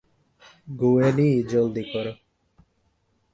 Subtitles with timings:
[0.79, 2.05] গুয়েনি, জলদি কর।